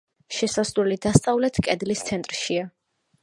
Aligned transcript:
შესასვლელი 0.35 0.97
დასავლეთ 1.03 1.61
კედლის 1.69 2.03
ცენტრშია. 2.09 2.65